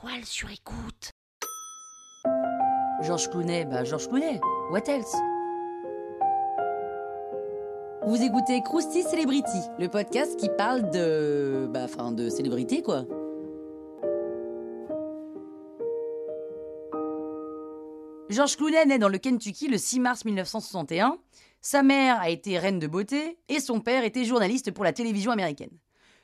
toile 0.00 0.24
sur 0.24 0.50
écoute. 0.50 1.10
Clounet, 3.30 3.64
bah 3.64 3.84
Georges 3.84 4.08
Clounet, 4.08 4.40
what 4.70 4.82
else? 4.86 5.14
Vous 8.06 8.22
écoutez 8.22 8.62
Krusty 8.62 9.02
Celebrity, 9.02 9.58
le 9.78 9.88
podcast 9.88 10.38
qui 10.38 10.48
parle 10.56 10.90
de. 10.90 11.68
bah, 11.70 11.84
enfin, 11.84 12.12
de 12.12 12.28
célébrité 12.28 12.82
quoi. 12.82 13.04
Georges 18.28 18.56
Clounet 18.56 18.86
naît 18.86 18.98
dans 18.98 19.08
le 19.08 19.18
Kentucky 19.18 19.68
le 19.68 19.78
6 19.78 20.00
mars 20.00 20.24
1961. 20.24 21.18
Sa 21.60 21.82
mère 21.82 22.20
a 22.20 22.30
été 22.30 22.58
reine 22.58 22.78
de 22.78 22.86
beauté 22.86 23.38
et 23.48 23.60
son 23.60 23.80
père 23.80 24.04
était 24.04 24.24
journaliste 24.24 24.70
pour 24.70 24.84
la 24.84 24.92
télévision 24.92 25.32
américaine. 25.32 25.70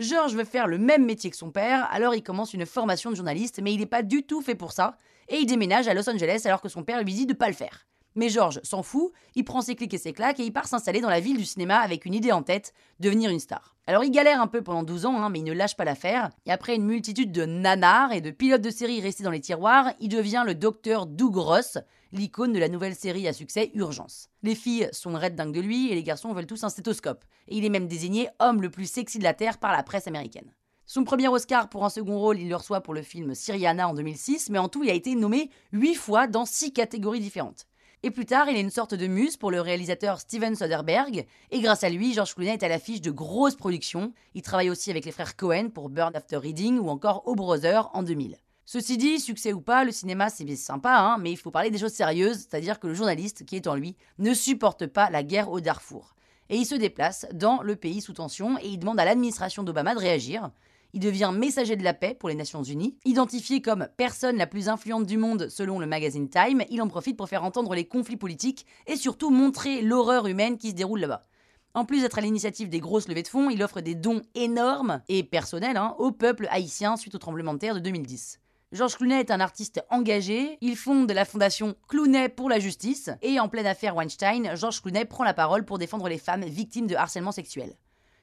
Georges 0.00 0.34
veut 0.34 0.44
faire 0.44 0.66
le 0.66 0.78
même 0.78 1.04
métier 1.04 1.30
que 1.30 1.36
son 1.36 1.50
père, 1.50 1.86
alors 1.92 2.14
il 2.14 2.22
commence 2.22 2.54
une 2.54 2.64
formation 2.64 3.10
de 3.10 3.16
journaliste, 3.16 3.60
mais 3.62 3.74
il 3.74 3.80
n'est 3.80 3.86
pas 3.86 4.02
du 4.02 4.22
tout 4.22 4.40
fait 4.40 4.54
pour 4.54 4.72
ça, 4.72 4.96
et 5.28 5.36
il 5.36 5.46
déménage 5.46 5.88
à 5.88 5.94
Los 5.94 6.08
Angeles 6.08 6.42
alors 6.46 6.62
que 6.62 6.70
son 6.70 6.84
père 6.84 7.02
lui 7.02 7.12
dit 7.12 7.26
de 7.26 7.34
pas 7.34 7.48
le 7.48 7.54
faire. 7.54 7.86
Mais 8.20 8.28
Georges 8.28 8.60
s'en 8.64 8.82
fout, 8.82 9.12
il 9.34 9.44
prend 9.44 9.62
ses 9.62 9.74
clics 9.74 9.94
et 9.94 9.96
ses 9.96 10.12
claques 10.12 10.40
et 10.40 10.44
il 10.44 10.52
part 10.52 10.68
s'installer 10.68 11.00
dans 11.00 11.08
la 11.08 11.20
ville 11.20 11.38
du 11.38 11.46
cinéma 11.46 11.78
avec 11.78 12.04
une 12.04 12.12
idée 12.12 12.32
en 12.32 12.42
tête, 12.42 12.74
devenir 12.98 13.30
une 13.30 13.40
star. 13.40 13.74
Alors 13.86 14.04
il 14.04 14.10
galère 14.10 14.42
un 14.42 14.46
peu 14.46 14.60
pendant 14.60 14.82
12 14.82 15.06
ans, 15.06 15.22
hein, 15.22 15.30
mais 15.30 15.38
il 15.38 15.44
ne 15.44 15.54
lâche 15.54 15.74
pas 15.74 15.86
l'affaire, 15.86 16.28
et 16.44 16.52
après 16.52 16.76
une 16.76 16.84
multitude 16.84 17.32
de 17.32 17.46
nanars 17.46 18.12
et 18.12 18.20
de 18.20 18.30
pilotes 18.30 18.60
de 18.60 18.68
séries 18.68 19.00
restés 19.00 19.24
dans 19.24 19.30
les 19.30 19.40
tiroirs, 19.40 19.94
il 20.00 20.10
devient 20.10 20.42
le 20.44 20.54
docteur 20.54 21.06
Doug 21.06 21.34
Ross, 21.34 21.78
l'icône 22.12 22.52
de 22.52 22.58
la 22.58 22.68
nouvelle 22.68 22.94
série 22.94 23.26
à 23.26 23.32
succès 23.32 23.70
Urgence. 23.72 24.28
Les 24.42 24.54
filles 24.54 24.90
sont 24.92 25.14
raides 25.14 25.34
dingues 25.34 25.54
de 25.54 25.62
lui 25.62 25.90
et 25.90 25.94
les 25.94 26.02
garçons 26.02 26.34
veulent 26.34 26.44
tous 26.44 26.62
un 26.62 26.68
stéthoscope, 26.68 27.24
et 27.48 27.56
il 27.56 27.64
est 27.64 27.70
même 27.70 27.88
désigné 27.88 28.28
homme 28.38 28.60
le 28.60 28.68
plus 28.68 28.84
sexy 28.84 29.18
de 29.18 29.24
la 29.24 29.32
Terre 29.32 29.56
par 29.56 29.72
la 29.72 29.82
presse 29.82 30.08
américaine. 30.08 30.52
Son 30.84 31.04
premier 31.04 31.28
Oscar 31.28 31.70
pour 31.70 31.86
un 31.86 31.88
second 31.88 32.18
rôle, 32.18 32.38
il 32.38 32.50
le 32.50 32.56
reçoit 32.56 32.82
pour 32.82 32.92
le 32.92 33.00
film 33.00 33.34
Syriana 33.34 33.88
en 33.88 33.94
2006, 33.94 34.50
mais 34.50 34.58
en 34.58 34.68
tout, 34.68 34.84
il 34.84 34.90
a 34.90 34.94
été 34.94 35.14
nommé 35.14 35.48
8 35.72 35.94
fois 35.94 36.26
dans 36.26 36.44
6 36.44 36.74
catégories 36.74 37.20
différentes. 37.20 37.66
Et 38.02 38.10
plus 38.10 38.24
tard, 38.24 38.48
il 38.48 38.56
est 38.56 38.62
une 38.62 38.70
sorte 38.70 38.94
de 38.94 39.06
muse 39.06 39.36
pour 39.36 39.50
le 39.50 39.60
réalisateur 39.60 40.20
Steven 40.20 40.56
Soderbergh, 40.56 41.26
et 41.50 41.60
grâce 41.60 41.84
à 41.84 41.90
lui, 41.90 42.14
George 42.14 42.34
Clooney 42.34 42.54
est 42.54 42.62
à 42.62 42.68
l'affiche 42.68 43.02
de 43.02 43.10
grosses 43.10 43.56
productions. 43.56 44.14
Il 44.34 44.40
travaille 44.40 44.70
aussi 44.70 44.90
avec 44.90 45.04
les 45.04 45.12
frères 45.12 45.36
Cohen 45.36 45.68
pour 45.68 45.90
Burn 45.90 46.16
After 46.16 46.38
Reading 46.38 46.78
ou 46.78 46.88
encore 46.88 47.22
O 47.26 47.34
Brother 47.34 47.90
en 47.92 48.02
2000. 48.02 48.38
Ceci 48.64 48.96
dit, 48.96 49.20
succès 49.20 49.52
ou 49.52 49.60
pas, 49.60 49.84
le 49.84 49.92
cinéma 49.92 50.30
c'est 50.30 50.44
bien 50.44 50.56
sympa, 50.56 50.96
hein, 50.96 51.18
mais 51.20 51.30
il 51.30 51.36
faut 51.36 51.50
parler 51.50 51.70
des 51.70 51.76
choses 51.76 51.92
sérieuses, 51.92 52.38
c'est-à-dire 52.38 52.80
que 52.80 52.86
le 52.86 52.94
journaliste 52.94 53.44
qui 53.44 53.56
est 53.56 53.66
en 53.66 53.74
lui 53.74 53.96
ne 54.18 54.32
supporte 54.32 54.86
pas 54.86 55.10
la 55.10 55.22
guerre 55.22 55.50
au 55.50 55.60
Darfour. 55.60 56.14
Et 56.48 56.56
il 56.56 56.64
se 56.64 56.76
déplace 56.76 57.26
dans 57.34 57.60
le 57.60 57.76
pays 57.76 58.00
sous 58.00 58.14
tension 58.14 58.58
et 58.58 58.68
il 58.68 58.78
demande 58.78 58.98
à 58.98 59.04
l'administration 59.04 59.62
d'Obama 59.62 59.94
de 59.94 60.00
réagir. 60.00 60.50
Il 60.92 61.00
devient 61.00 61.32
messager 61.34 61.76
de 61.76 61.84
la 61.84 61.94
paix 61.94 62.16
pour 62.18 62.28
les 62.28 62.34
Nations 62.34 62.62
Unies. 62.62 62.96
Identifié 63.04 63.62
comme 63.62 63.88
personne 63.96 64.36
la 64.36 64.46
plus 64.46 64.68
influente 64.68 65.06
du 65.06 65.16
monde 65.16 65.48
selon 65.48 65.78
le 65.78 65.86
magazine 65.86 66.28
Time, 66.28 66.62
il 66.70 66.82
en 66.82 66.88
profite 66.88 67.16
pour 67.16 67.28
faire 67.28 67.44
entendre 67.44 67.74
les 67.74 67.86
conflits 67.86 68.16
politiques 68.16 68.66
et 68.86 68.96
surtout 68.96 69.30
montrer 69.30 69.82
l'horreur 69.82 70.26
humaine 70.26 70.58
qui 70.58 70.70
se 70.70 70.74
déroule 70.74 71.00
là-bas. 71.00 71.26
En 71.74 71.84
plus 71.84 72.02
d'être 72.02 72.18
à 72.18 72.20
l'initiative 72.20 72.68
des 72.68 72.80
grosses 72.80 73.06
levées 73.06 73.22
de 73.22 73.28
fonds, 73.28 73.48
il 73.48 73.62
offre 73.62 73.80
des 73.80 73.94
dons 73.94 74.22
énormes 74.34 75.02
et 75.08 75.22
personnels 75.22 75.76
hein, 75.76 75.94
au 75.98 76.10
peuple 76.10 76.48
haïtien 76.50 76.96
suite 76.96 77.14
au 77.14 77.18
tremblement 77.18 77.54
de 77.54 77.60
terre 77.60 77.74
de 77.74 77.80
2010. 77.80 78.40
Georges 78.72 78.96
Clounet 78.96 79.20
est 79.20 79.30
un 79.30 79.40
artiste 79.40 79.84
engagé, 79.90 80.58
il 80.60 80.76
fonde 80.76 81.10
la 81.10 81.24
fondation 81.24 81.74
Clounet 81.88 82.28
pour 82.28 82.48
la 82.48 82.60
justice, 82.60 83.10
et 83.22 83.38
en 83.38 83.48
pleine 83.48 83.66
affaire 83.66 83.96
Weinstein, 83.96 84.54
Georges 84.56 84.80
Clounet 84.80 85.04
prend 85.04 85.24
la 85.24 85.34
parole 85.34 85.64
pour 85.64 85.78
défendre 85.78 86.08
les 86.08 86.18
femmes 86.18 86.44
victimes 86.44 86.86
de 86.86 86.94
harcèlement 86.94 87.32
sexuel. 87.32 87.74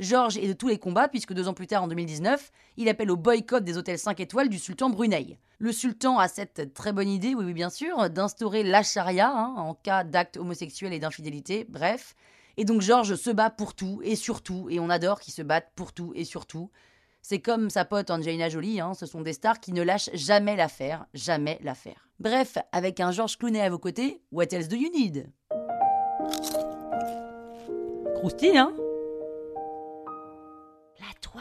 Georges 0.00 0.38
est 0.38 0.48
de 0.48 0.54
tous 0.54 0.68
les 0.68 0.78
combats 0.78 1.08
puisque 1.08 1.34
deux 1.34 1.46
ans 1.46 1.52
plus 1.52 1.66
tard, 1.66 1.82
en 1.82 1.88
2019, 1.88 2.50
il 2.78 2.88
appelle 2.88 3.10
au 3.10 3.16
boycott 3.16 3.62
des 3.62 3.76
hôtels 3.76 3.98
5 3.98 4.18
étoiles 4.20 4.48
du 4.48 4.58
sultan 4.58 4.88
Brunei. 4.88 5.38
Le 5.58 5.72
sultan 5.72 6.18
a 6.18 6.26
cette 6.26 6.72
très 6.72 6.92
bonne 6.92 7.08
idée, 7.08 7.34
oui, 7.34 7.44
oui 7.44 7.52
bien 7.52 7.68
sûr, 7.68 8.08
d'instaurer 8.08 8.62
la 8.62 8.82
charia 8.82 9.30
hein, 9.30 9.54
en 9.58 9.74
cas 9.74 10.02
d'acte 10.02 10.38
homosexuel 10.38 10.94
et 10.94 10.98
d'infidélité, 10.98 11.66
bref. 11.68 12.14
Et 12.56 12.64
donc 12.64 12.80
Georges 12.80 13.14
se 13.14 13.28
bat 13.28 13.50
pour 13.50 13.74
tout 13.74 14.00
et 14.02 14.16
surtout, 14.16 14.68
et 14.70 14.80
on 14.80 14.88
adore 14.88 15.20
qu'il 15.20 15.34
se 15.34 15.42
batte 15.42 15.70
pour 15.76 15.92
tout 15.92 16.12
et 16.14 16.24
surtout. 16.24 16.70
C'est 17.20 17.40
comme 17.40 17.68
sa 17.68 17.84
pote 17.84 18.10
Angelina 18.10 18.48
Jolie, 18.48 18.80
hein, 18.80 18.94
ce 18.94 19.04
sont 19.04 19.20
des 19.20 19.34
stars 19.34 19.60
qui 19.60 19.74
ne 19.74 19.82
lâchent 19.82 20.10
jamais 20.14 20.56
l'affaire, 20.56 21.04
jamais 21.12 21.58
l'affaire. 21.62 22.08
Bref, 22.20 22.56
avec 22.72 23.00
un 23.00 23.10
Georges 23.10 23.36
Clooney 23.36 23.60
à 23.60 23.68
vos 23.68 23.78
côtés, 23.78 24.22
what 24.32 24.46
else 24.52 24.68
do 24.68 24.76
you 24.76 24.90
need? 24.90 25.30
Croustille, 28.14 28.56
hein? 28.56 28.72